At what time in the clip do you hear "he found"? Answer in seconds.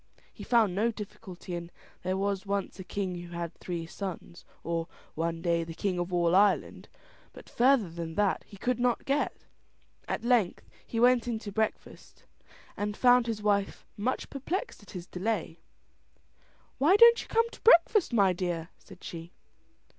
0.33-0.73